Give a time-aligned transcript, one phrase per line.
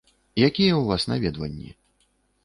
[0.47, 1.69] Якія ў вас наведванні?